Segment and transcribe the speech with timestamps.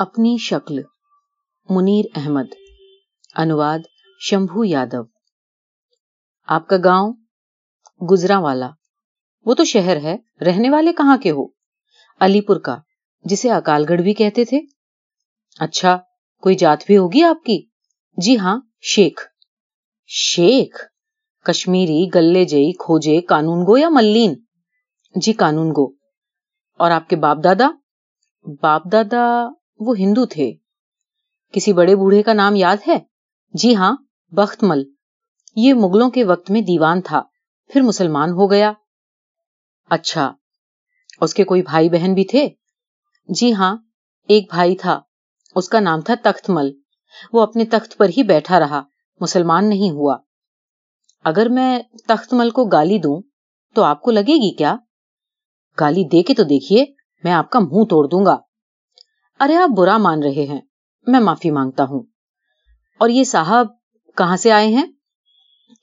[0.00, 0.82] اپنی شکل۔
[1.70, 2.54] منیر احمد۔
[3.36, 3.78] انواد
[4.20, 5.02] شمبھو یادو۔
[6.46, 7.12] آپ کا گاؤں
[8.10, 8.70] گزرا والا
[9.44, 11.46] وہ تو شہر ہے۔ رہنے والے کہاں کے ہو؟
[12.20, 12.76] علی پور کا،
[13.24, 14.60] جسے اکال گڑھ بھی کہتے تھے۔
[15.60, 15.98] اچھا
[16.42, 17.66] کوئی جات بھی ہوگی آپ کی؟
[18.16, 19.26] جی ہاں شیخ۔
[20.06, 20.84] شیخ؟
[21.44, 24.34] کشمیری، گلے جئی، کھوجے قانون گو یا ملین؟
[25.14, 25.92] جی قانون گو
[26.78, 27.70] اور آپ کے باپ دادا؟
[28.62, 30.52] باپ دادا وہ ہندو تھے۔
[31.52, 32.98] کسی بڑے بوڑھے کا نام یاد ہے؟
[33.52, 33.96] جی ہاں
[34.30, 34.82] بخت مل۔
[35.56, 37.22] یہ مغلوں کے وقت میں دیوان تھا،
[37.68, 38.72] پھر مسلمان ہو گیا۔
[39.90, 40.32] اچھا
[41.20, 42.48] اس کے کوئی بھائی بہن بھی تھے؟
[43.28, 43.76] جی ہاں
[44.28, 45.00] ایک بھائی تھا۔
[45.54, 46.72] اس کا نام تھا تخت مل۔
[47.32, 48.82] وہ اپنے تخت پر ہی بیٹھا رہا،
[49.20, 50.16] مسلمان نہیں ہوا۔
[51.24, 53.22] اگر میں تخت مل کو گالی دوں،
[53.74, 54.76] تو آپ کو لگے گی کیا؟
[55.80, 56.84] گالی دے کے تو دیکھیے،
[57.24, 58.38] میں آپ کا منہ توڑ دوں گا۔
[59.40, 60.60] ارے آپ برا مان رہے ہیں،
[61.06, 62.02] میں معافی مانگتا ہوں۔
[62.98, 63.66] اور یہ صاحب
[64.16, 64.86] کہاں سے آئے ہیں؟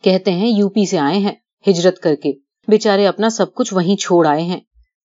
[0.04, 1.36] کہتے ہیں یو پی سے آئے ہیں،
[1.68, 2.32] ہجرت کر کے۔
[2.68, 4.60] بےچارے اپنا سب کچھ وہیں چھوڑ آئے ہیں۔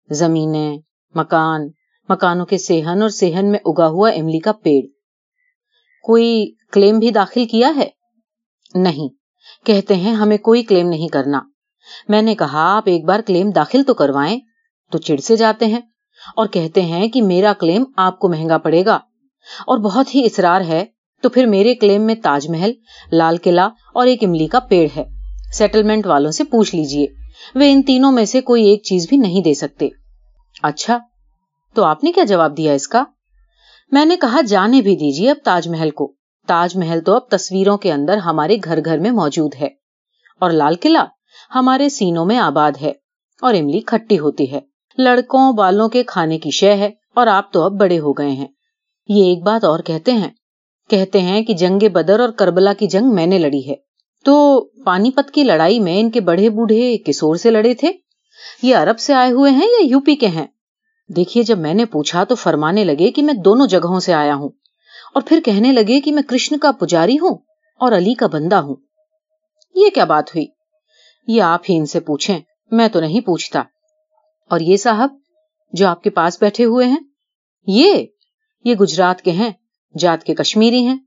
[0.10, 0.78] زمینیں،
[1.16, 1.68] مکان،
[2.10, 4.82] مکانوں کے سہن اور سہن میں اگا ہوا املی کا پیڑ۔
[6.04, 7.90] کوئی کلیم بھی داخل کیا ہے؟
[8.76, 9.08] نہیں۔
[9.66, 11.40] کہتے ہیں ہمیں کوئی کلیم نہیں کرنا۔
[12.08, 14.40] میں نے کہا، آپ ایک بار کلیم داخل تو کروائیں
[14.92, 15.82] تو چڑ سے جاتے ہیں۔
[16.36, 18.96] اور کہتے ہیں کہ میرا کلیم آپ کو مہنگا پڑے گا۔
[19.68, 20.86] اور بہت ہی اصرار ہے۔
[21.22, 22.72] تو پھر میرے کلیم میں تاج محل،
[23.12, 25.04] لال قلعہ اور ایک املی کا پیڑ ہے۔
[25.54, 27.08] سیٹلمنٹ والوں سے پوچھ لیجیے۔
[27.56, 29.90] وہ ان تینوں میں سے کوئی ایک چیز بھی نہیں دے سکتے۔
[30.64, 31.00] اچھا
[31.74, 33.04] تو آپ نے کیا جواب دیا اس کا؟
[33.92, 36.14] میں نے کہا، جانے بھی دیجیے اب تاج محل کو۔
[36.48, 39.68] تاج محل تو اب تصویروں کے اندر ہمارے گھر گھر میں موجود ہے۔
[40.40, 41.06] اور لال قلعہ
[41.56, 42.92] ہمارے سینوں میں آباد ہے
[43.42, 44.60] اور املی کھٹی ہوتی ہے۔
[44.98, 48.48] لڑکوں بالوں کے کھانے کی شے ہے اور آپ تو اب بڑے ہو گئے ہیں۔
[49.08, 50.30] یہ ایک بات اور کہتے ہیں۔
[50.90, 53.76] کہتے ہیں کہ جنگ بدر اور کربلا کی جنگ میں نے لڑی ہے۔
[54.26, 57.92] تو پانی پت کی لڑائی میں ان کے بڑے بوڑھے کسور سے لڑے تھے؟
[58.62, 60.48] یہ عرب سے آئے ہوئے ہیں یا یو پی کے ہیں؟
[61.08, 64.50] دیکھیے، جب میں نے پوچھا تو فرمانے لگے کہ میں دونوں جگہوں سے آیا ہوں
[65.14, 67.38] اور پھر کہنے لگے کہ میں کرشن کا پجاری ہوں
[67.80, 68.76] اور علی کا بندہ ہوں۔
[69.76, 70.46] یہ کیا بات ہوئی؟
[71.28, 72.40] یہ آپ ہی ان سے پوچھیں،
[72.72, 73.64] میں تو نہیں پوچھتا۔
[74.50, 75.10] اور یہ صاحب
[75.74, 76.98] جو آپ کے پاس بیٹھے ہوئے ہیں،
[77.68, 78.06] یہ
[78.64, 79.50] یہ گجرات کے ہیں،
[80.00, 80.98] جات کے کشمیری ہیں۔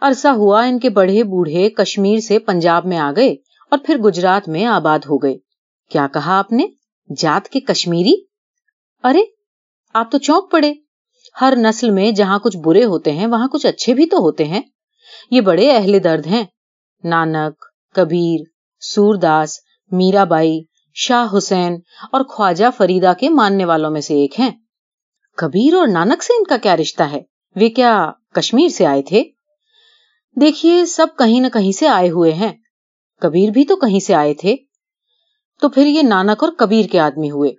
[0.00, 3.30] عرصہ ہوا ان کے بڑھے بوڑھے کشمیر سے پنجاب میں آ گئے
[3.70, 5.36] اور پھر گجرات میں آباد ہو گئے۔
[5.90, 6.66] کیا کہا آپ نے؟
[7.16, 8.14] جات کے کشمیری؟
[9.02, 9.20] ارے،
[9.94, 10.72] آپ تو چونک پڑے۔
[11.40, 14.60] ہر نسل میں جہاں کچھ برے ہوتے ہیں، وہاں کچھ اچھے بھی تو ہوتے ہیں۔
[15.30, 16.44] یہ بڑے اہل درد ہیں۔
[17.04, 17.64] نانک،
[17.94, 18.40] کبیر
[18.80, 19.58] سورداس
[19.90, 20.62] میرا بائی
[20.94, 21.80] شاہ حسین
[22.12, 24.50] اور خواجہ فریدا کے ماننے والوں میں سے ایک ہیں۔
[25.36, 27.22] کبیر اور نانک سے ان کا کیا رشتہ ہے؟
[27.56, 29.22] وہ کیا کشمیر سے آئے تھے؟
[30.40, 32.52] دیکھیے، سب کہیں نہ کہیں سے آئے ہوئے ہیں۔
[33.20, 34.56] کبیر بھی تو کہیں سے آئے تھے۔
[35.60, 37.50] تو پھر یہ نانک اور کبیر کے آدمی ہوئے۔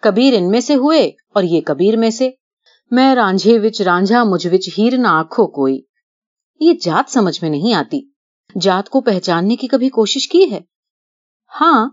[0.00, 2.30] کبیر ان میں سے ہوئے اور یہ کبیر میں سے۔
[2.90, 5.82] میں رانجھے وچ رانجھا، مجھ وچ ہیر نہ آنکھوں کوئی۔
[6.60, 8.00] یہ جات سمجھ میں نہیں آتی۔
[8.60, 10.60] جات کو پہچاننے کی کبھی کوشش کی ہے؟
[11.60, 11.88] ہاں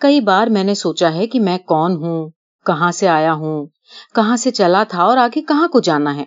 [0.00, 2.30] کئی بار میں نے سوچا ہے کہ میں کون ہوں،
[2.66, 3.66] کہاں سے آیا ہوں،
[4.14, 6.24] کہاں سے چلا تھا اور آگے کہاں کو جانا ہے۔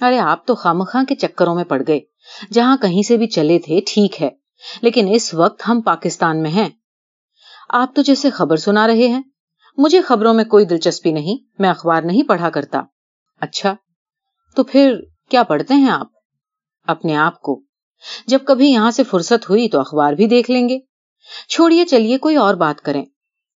[0.00, 2.00] ارے، آپ تو خام خاں کے چکروں میں پڑ گئے۔
[2.52, 4.30] جہاں کہیں سے بھی چلے تھے، ٹھیک ہے،
[4.82, 6.68] لیکن اس وقت ہم پاکستان میں ہیں۔
[7.68, 9.22] آپ تو جیسے خبر سنا رہے ہیں۔
[9.76, 12.80] مجھے خبروں میں کوئی دلچسپی نہیں، میں اخبار نہیں پڑھا کرتا۔
[13.40, 13.74] اچھا
[14.56, 16.06] تو پھر کیا پڑھتے ہیں آپ؟
[16.84, 17.62] اپنے آپ کو۔
[18.26, 20.78] جب کبھی یہاں سے فرصت ہوئی تو اخبار بھی دیکھ لیں گے۔
[21.48, 23.04] چھوڑیے، چلیے، کوئی اور بات کریں۔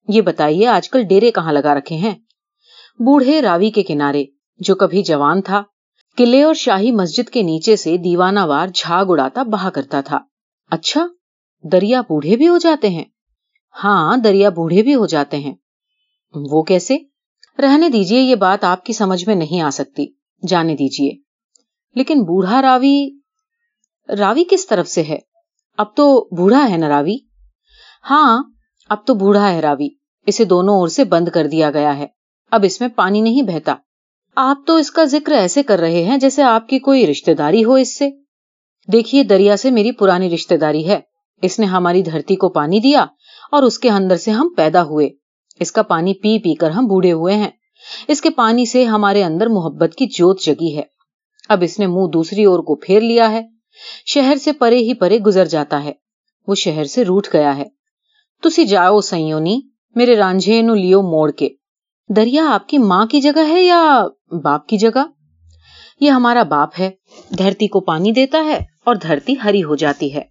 [0.07, 2.15] یہ بتائیے، آج کل ڈیرے کہاں لگا رکھے ہیں؟
[2.99, 4.25] بوڑھے راوی کے کنارے،
[4.57, 5.63] جو کبھی جوان تھا،
[6.15, 10.19] قلعے اور شاہی مسجد کے نیچے سے دیوانہ وار جھاگ اڑاتا بہا کرتا تھا۔
[10.71, 11.07] اچھا
[11.63, 13.03] دریا بوڑھے بھی ہو جاتے ہیں۔
[13.83, 15.55] ہاں دریا بوڑھے بھی ہو جاتے ہیں۔
[16.33, 16.97] وہ کیسے؟
[17.59, 20.05] رہنے دیجیے یہ بات آپ کی سمجھ میں نہیں آ سکتی۔
[20.47, 21.11] جانے دیجیے
[21.95, 23.19] لیکن بوڑھا راوی
[24.19, 25.17] راوی کس طرف سے ہے؟
[25.77, 27.26] اب تو بوڑھا ہے نا راوی؟
[28.09, 28.43] ہاں
[28.89, 29.87] اب تو بوڑھا ہے راوی۔
[30.25, 32.07] اسے دونوں اور سے بند کر دیا گیا ہے۔
[32.51, 33.75] اب اس میں پانی نہیں بہتا۔
[34.35, 37.65] آپ تو اس کا ذکر ایسے کر رہے ہیں جیسے آپ کی کوئی رشتے داری
[37.65, 38.09] ہو اس سے۔
[38.91, 40.99] دیکھیے، دریا سے میری پرانی رشتے داری ہے۔
[41.41, 43.05] اس نے ہماری دھرتی کو پانی دیا
[43.51, 45.09] اور اس کے اندر سے ہم پیدا ہوئے۔
[45.59, 47.49] اس کا پانی پی پی کر ہم بوڑھے ہوئے ہیں۔
[48.07, 50.83] اس کے پانی سے ہمارے اندر محبت کی جوت جگی ہے۔
[51.49, 53.41] اب اس نے منہ دوسری اور کو پھیر لیا ہے۔
[54.05, 55.93] شہر سے پرے ہی پرے گزر جاتا ہے۔
[56.47, 57.76] وہ شہر سے روٹ گیا ہے۔
[58.43, 59.59] تسی جاؤ سیونی
[59.95, 61.49] میرے رانجھے نو لیو موڑ کے۔
[62.09, 64.05] دریا آپ کی ماں کی جگہ ہے یا
[64.43, 65.05] باپ کی جگہ؟
[65.99, 66.91] یہ ہمارا باپ ہے،
[67.37, 70.21] دھرتی کو پانی دیتا ہے اور دھرتی ہری ہو جاتی ہے۔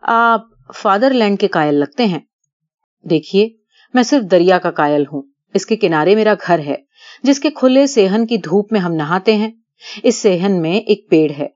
[0.00, 0.40] آپ
[0.74, 2.18] فادر لینڈ کے قائل لگتے ہیں۔
[3.10, 3.48] دیکھیے،
[3.94, 5.22] میں صرف دریا کا قائل ہوں۔
[5.54, 6.74] اس کے کنارے میرا گھر ہے،
[7.22, 9.50] جس کے کھلے سیہن کی دھوپ میں ہم نہاتے ہیں۔
[10.02, 11.48] اس سیہن میں ایک پیڑ ہے۔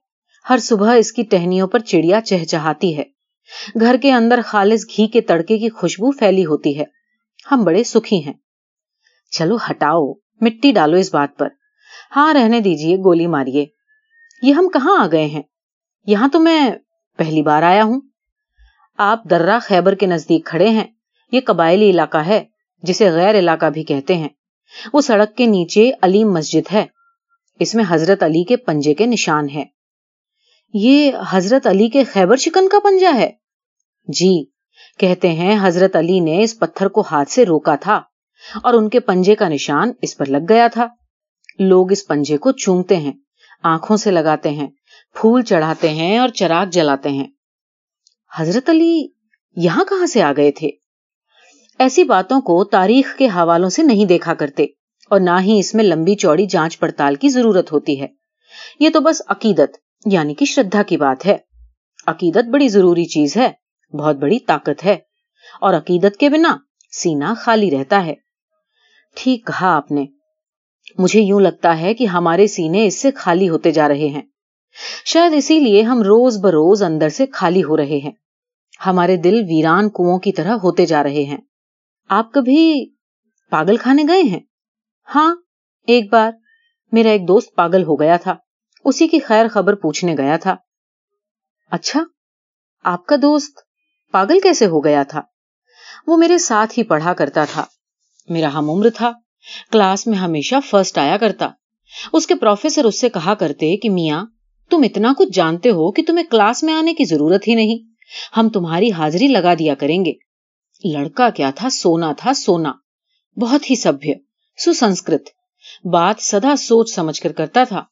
[0.50, 3.02] ہر صبح اس کی ٹہنیوں پر چڑیا چہچہاتی ہے۔
[3.80, 6.84] گھر کے اندر خالص گھی کے تڑکے کی خوشبو پھیلی ہوتی ہے۔
[7.52, 8.32] ہم بڑے سکھی ہیں۔
[9.30, 11.48] چلو ہٹاؤ، مٹی ڈالو اس بات پر۔
[12.16, 13.66] ہاں رہنے دیجیے، گولی ماریے۔
[14.42, 15.42] یہ ہم کہاں آ گئے ہیں؟
[16.06, 16.70] یہاں تو میں
[17.16, 18.00] پہلی بار آیا ہوں۔
[18.98, 20.86] آپ درہ خیبر کے نزدیک کھڑے ہیں۔
[21.32, 22.44] یہ قبائلی علاقہ ہے،
[22.82, 24.28] جسے غیر علاقہ بھی کہتے ہیں۔
[24.92, 26.86] وہ سڑک کے نیچے علیم مسجد ہے۔
[27.60, 29.64] اس میں حضرت علی کے پنجے کے نشان ہے
[30.74, 33.30] یہ حضرت علی کے خیبر شکن کا پنجا ہے؟
[34.08, 34.44] جی
[34.98, 38.00] کہتے ہیں حضرت علی نے اس پتھر کو ہاتھ سے روکا تھا
[38.62, 40.88] اور ان کے پنجے کا نشان اس پر لگ گیا تھا۔
[41.58, 43.12] لوگ اس پنجے کو چومتے ہیں،
[43.62, 44.66] آنکھوں سے لگاتے ہیں،
[45.14, 47.26] پھول چڑھاتے ہیں اور چراغ جلاتے ہیں۔
[48.36, 49.08] حضرت علی
[49.56, 50.70] یہاں کہاں سے آ گئے تھے؟
[51.78, 54.64] ایسی باتوں کو تاریخ کے حوالوں سے نہیں دیکھا کرتے
[55.10, 58.06] اور نہ ہی اس میں لمبی چوڑی جانچ پڑتال کی ضرورت ہوتی ہے۔
[58.80, 59.76] یہ تو بس عقیدت
[60.06, 61.36] یعنی کہ شردھا کی بات ہے۔
[62.06, 63.61] عقیدت بڑی ضروری چیز ہے۔
[63.92, 64.98] بہت بڑی طاقت ہے
[65.60, 66.56] اور عقیدت کے بنا
[66.90, 68.14] سینا خالی رہتا ہے۔
[69.16, 70.06] ٹھیک کہا آپ نے۔
[70.98, 74.22] مجھے یوں لگتا ہے کہ ہمارے سینے اس سے خالی ہوتے جا رہے ہیں۔
[75.04, 78.12] شاید اسی لیے ہم روز بروز اندر سے خالی ہو رہے ہیں۔
[78.86, 81.38] ہمارے دل ویران کنو کی طرح ہوتے جا رہے ہیں۔
[82.08, 82.90] آپ کبھی
[83.50, 84.40] پاگل کھانے گئے ہیں؟
[85.14, 85.36] ہاں
[85.86, 86.32] ایک بار
[86.92, 88.34] میرا ایک دوست پاگل ہو گیا تھا۔
[88.84, 90.56] اسی کی خیر خبر پوچھنے گیا تھا۔
[91.70, 92.04] اچھا
[92.82, 93.71] آپ کا دوست
[94.12, 95.20] پاگل کیسے ہو گیا تھا؟
[96.06, 97.64] وہ میرے ساتھ ہی پڑھا کرتا تھا۔
[98.28, 99.12] میرا ہم عمر تھا۔
[99.72, 101.48] کلاس میں ہمیشہ فرسٹ آیا کرتا۔
[102.12, 104.24] اس کے پروفیسر اس سے کہا کرتے کہ میاں،
[104.70, 107.78] تم اتنا کچھ جانتے ہو کہ تمہیں کلاس میں آنے کی ضرورت ہی نہیں۔
[108.36, 110.12] ہم تمہاری حاضری لگا دیا کریں گے۔
[110.92, 112.72] لڑکا کیا تھا؟ سونا تھا، سونا۔
[113.40, 114.14] بہت ہی سبھی
[114.66, 115.22] سسنسکرت۔
[115.84, 117.84] بات سدا سوچ سمجھ کر کرتا تھا۔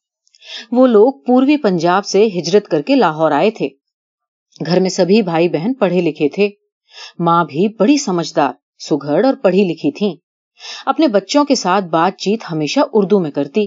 [0.71, 3.69] وہ لوگ پوروی پنجاب سے ہجرت کر کے لاہور آئے تھے۔
[4.65, 6.49] گھر میں سبھی بھائی بہن پڑھے لکھے تھے۔
[7.19, 10.15] ماں بھی بڑی سمجھدار سگڑ اور پڑھی لکھی تھی
[10.85, 13.65] اپنے بچوں کے ساتھ بات چیت ہمیشہ اردو میں کرتی۔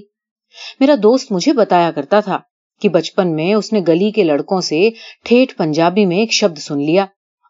[0.81, 2.39] میرا دوست مجھے بتایا کرتا تھا
[2.81, 4.89] کہ بچپن میں اس نے گلی کے لڑکوں سے
[5.25, 7.07] ٹھیٹ پنجابی میں ایک شبد سن لیا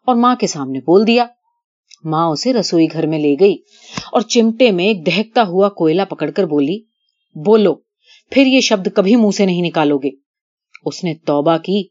[0.07, 1.25] اور ماں کے سامنے بول دیا۔
[2.03, 3.55] ماں اسے رسوئی گھر میں لے گئی
[4.11, 6.79] اور چمٹے میں ایک دہکتا ہوا کوئلہ پکڑ کر بولی،
[7.35, 7.73] بولو،
[8.31, 10.09] پھر یہ شبد کبھی منہ سے نہیں نکالو گے۔
[10.85, 11.83] اس نے توبہ کی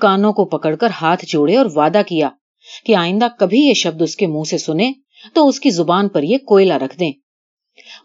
[0.00, 2.28] کانوں کو پکڑ کر ہاتھ جوڑے اور وعدہ کیا
[2.86, 4.92] کہ آئندہ کبھی یہ شبد اس کے منہ سے سنے
[5.34, 7.12] تو اس کی زبان پر یہ کوئلہ رکھ دیں۔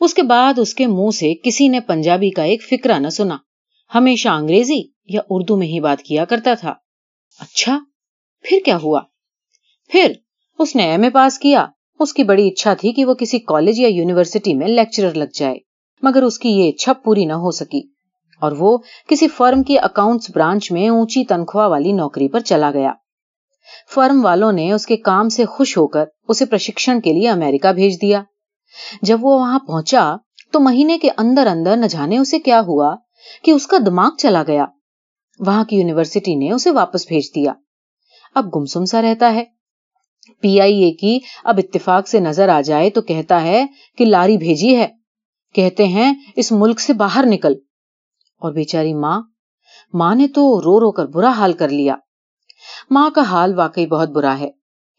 [0.02, 3.38] اس کے بعد اس کے منہ سے کسی نے پنجابی کا ایک فکرا نہ سنا۔
[3.96, 6.74] ہمیشہ انگریزی یا اردو میں ہی بات کیا کرتا تھا۔
[7.40, 7.80] اچھا
[8.42, 9.02] پھر کیا ہوا؟
[9.90, 10.12] پھر
[10.60, 11.66] اس نے ایم اے پاس کیا۔
[12.00, 15.56] اس کی بڑی اچھا تھی کہ وہ کسی کالج یا یونیورسٹی میں لیکچرر لگ جائے،
[16.02, 17.95] مگر اس کی یہ اچھا پوری نہ ہو سکی۔
[18.42, 18.78] اور وہ
[19.08, 22.92] کسی فرم کی اکاؤنٹس برانچ میں اونچی تنخواہ والی نوکری پر چلا گیا۔
[23.96, 27.72] فرم والوں نے اس کے کام سے خوش ہو کر اسے پرشکشن کے لیے امریکہ
[27.72, 28.24] بھیج دیا۔
[29.02, 30.16] جب وہ وہاں پہنچا
[30.52, 32.96] تو مہینے کے اندر اندر نہ جانے اسے کیا ہوا
[33.44, 34.66] کہ اس کا دماغ چلا گیا۔
[35.40, 37.54] وہاں کی یونیورسٹی نے اسے واپس بھیج دیا۔
[38.36, 39.44] اب گمسم سا رہتا ہے۔
[40.42, 43.66] پی آئی اے کی اب اتفاق سے نظر آ جائے تو کہتا ہے
[43.98, 44.88] کہ لاری بھیجی ہے۔
[45.54, 47.54] کہتے ہیں، اس ملک سے باہر نکل۔
[48.38, 49.22] اور بیچاری ماں
[49.94, 51.96] ماں نے تو رو رو کر برا حال کر لیا۔
[52.90, 54.50] ماں کا حال واقعی بہت برا ہے۔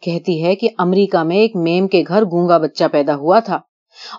[0.02, 3.58] کہتی ہے کہ امریکہ میں ایک میم کے گھر گونگا بچہ پیدا ہوا تھا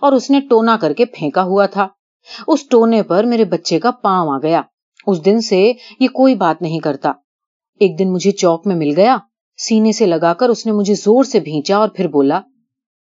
[0.01, 1.87] اور اس نے ٹونا کر کے پھینکا ہوا تھا۔
[2.47, 4.61] اس ٹونے پر میرے بچے کا پاؤں آ گیا۔
[5.07, 7.11] اس دن سے یہ کوئی بات نہیں کرتا۔
[7.79, 9.17] ایک دن مجھے چوک میں مل گیا۔
[9.57, 12.41] سینے سے لگا کر اس نے مجھے زور سے بھینچا اور پھر بولا،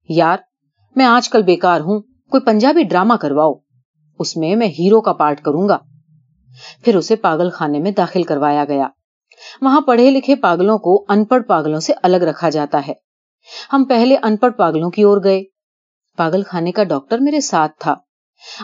[0.09, 0.37] یار،
[0.97, 3.53] میں آج کل بیکار ہوں۔ کوئی پنجابی ڈرامہ کرواؤ۔
[4.19, 5.79] اس میں میں ہیرو کا پارٹ کروں گا۔
[6.85, 8.89] پھر اسے پاگل خانے میں داخل کروایا گیا۔
[9.63, 12.93] وہاں پڑھے لکھے پاگلوں کو ان پڑھ پاگلوں سے الگ رکھا جاتا ہے۔
[13.73, 15.43] ہم پہلے ان پڑھ پاگلوں کی اور گئے۔
[16.17, 17.95] پاگل خانے کا ڈاکٹر میرے ساتھ تھا۔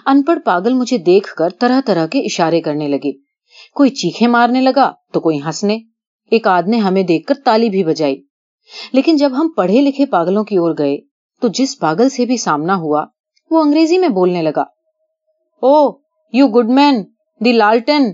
[0.06, 3.12] ان پڑھ پاگل مجھے دیکھ کر طرح طرح کے اشارے کرنے لگے۔
[3.74, 5.78] کوئی چیخے مارنے لگا تو کوئی ہنسنے۔
[6.30, 8.22] ایک آدھ نے ہمیں دیکھ کر تالی بھی بجائی۔
[8.92, 10.96] لیکن جب ہم پڑھے لکھے پاگلوں کی اور گئے
[11.40, 13.04] تو جس پاگل سے بھی سامنا ہوا
[13.50, 14.64] وہ انگریزی میں بولنے لگا۔
[15.62, 15.98] Oh
[16.32, 17.04] you good man
[17.44, 18.12] the لالٹن،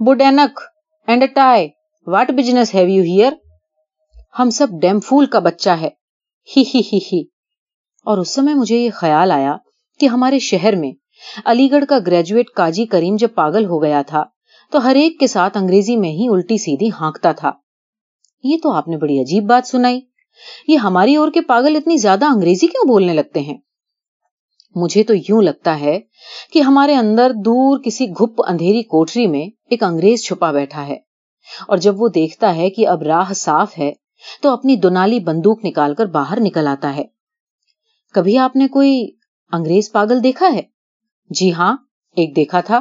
[0.00, 0.60] بوڈینک،
[1.06, 1.68] and tie.
[2.06, 3.32] What business have you here?
[4.38, 5.88] ہم سب ڈیم فول کا بچہ ہے۔
[6.56, 7.22] ہی ہی ہی ہی۔
[8.04, 9.56] اور اس سمے مجھے یہ خیال آیا
[10.00, 10.92] کہ ہمارے شہر میں
[11.44, 14.24] علی گڑھ کا گریجویٹ کاجی کریم جب پاگل ہو گیا تھا،
[14.72, 17.52] تو ہر ایک کے ساتھ انگریزی میں ہی الٹی سیدھی ہانکتا تھا۔
[18.44, 20.00] یہ تو آپ نے بڑی عجیب بات سنائی۔
[20.68, 23.58] یہ ہماری اور کے پاگل اتنی زیادہ انگریزی کیوں بولنے لگتے ہیں؟
[24.76, 26.00] مجھے تو یوں لگتا ہے
[26.52, 30.96] کہ ہمارے اندر دور کسی گھپ اندھیری کوٹری میں ایک انگریز چھپا بیٹھا ہے۔
[31.68, 33.92] اور جب وہ دیکھتا ہے کہ اب راہ صاف ہے،
[34.42, 37.04] تو اپنی دونالی بندوق نکال کر باہر نکل آتا ہے۔
[38.14, 39.10] کبھی آپ نے کوئی
[39.52, 40.62] انگریز پاگل دیکھا ہے؟
[41.30, 41.76] جی ہاں
[42.16, 42.80] ایک دیکھا تھا۔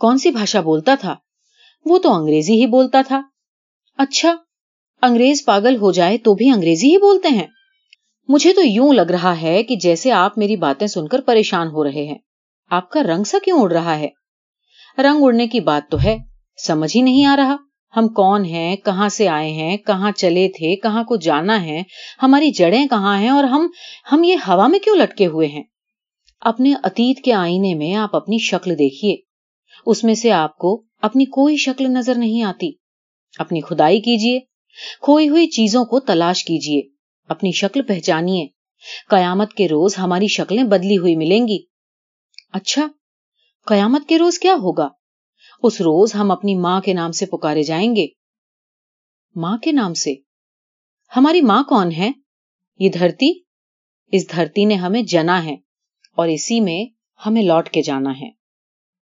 [0.00, 1.16] کون سی بھاشا بولتا تھا؟
[1.84, 3.22] وہ تو انگریزی ہی بولتا تھا۔
[3.98, 4.36] اچھا
[5.02, 7.46] انگریز پاگل ہو جائے تو بھی انگریزی ہی بولتے ہیں۔
[8.28, 11.84] مجھے تو یوں لگ رہا ہے کہ جیسے آپ میری باتیں سن کر پریشان ہو
[11.84, 12.18] رہے ہیں۔
[12.70, 14.08] آپ کا رنگ سا کیوں اڑ رہا ہے؟
[14.98, 16.16] رنگ اڑنے کی بات تو ہے،
[16.66, 17.56] سمجھ ہی نہیں آ رہا۔
[17.96, 21.82] ہم کون ہیں؟ کہاں سے آئے ہیں؟ کہاں چلے تھے؟ کہاں کو جانا ہے؟
[22.22, 23.66] ہماری جڑیں کہاں ہیں؟ اور ہم
[24.12, 25.62] ہم یہ ہوا میں کیوں لٹکے ہوئے ہیں؟
[26.40, 29.16] اپنے اتیت کے آئینے میں آپ اپنی شکل دیکھیے۔
[29.86, 32.72] اس میں سے آپ کو اپنی کوئی شکل نظر نہیں آتی۔
[33.38, 34.40] اپنی خدائی کیجیے۔
[35.00, 36.95] کھوئی ہوئی چیزوں کو تلاش کیجیے۔
[37.28, 38.46] اپنی شکل پہچانیے۔
[39.08, 41.58] قیامت کے روز ہماری شکلیں بدلی ہوئی ملیں گی۔
[42.52, 42.88] اچھا
[43.66, 44.88] قیامت کے روز کیا ہوگا؟
[45.62, 48.06] اس روز ہم اپنی ماں کے نام سے پکارے جائیں گے۔
[49.36, 50.14] ماں کے نام سے؟
[51.16, 52.10] ہماری ماں کون ہے؟
[52.78, 53.32] یہ دھرتی؟
[54.12, 55.54] اس دھرتی نے ہمیں جنا ہے
[56.16, 56.84] اور اسی میں
[57.26, 58.30] ہمیں لوٹ کے جانا ہے۔